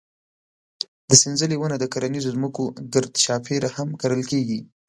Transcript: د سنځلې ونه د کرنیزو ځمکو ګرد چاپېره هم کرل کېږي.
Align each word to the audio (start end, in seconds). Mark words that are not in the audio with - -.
د 1.09 1.11
سنځلې 1.21 1.55
ونه 1.57 1.75
د 1.79 1.85
کرنیزو 1.93 2.33
ځمکو 2.37 2.63
ګرد 2.93 3.13
چاپېره 3.23 3.69
هم 3.77 3.89
کرل 4.01 4.21
کېږي. 4.31 4.59